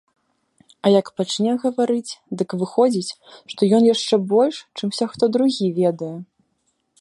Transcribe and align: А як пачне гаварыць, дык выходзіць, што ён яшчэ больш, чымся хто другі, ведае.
А 0.85 0.91
як 0.99 1.07
пачне 1.19 1.51
гаварыць, 1.65 2.13
дык 2.43 2.49
выходзіць, 2.61 3.15
што 3.53 3.61
ён 3.81 3.87
яшчэ 3.93 4.15
больш, 4.33 4.55
чымся 4.81 5.05
хто 5.13 5.31
другі, 5.37 5.67
ведае. 5.79 6.13